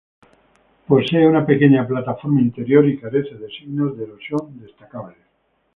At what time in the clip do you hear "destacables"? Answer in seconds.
4.59-5.19